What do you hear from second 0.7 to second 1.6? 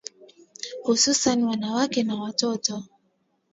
hususan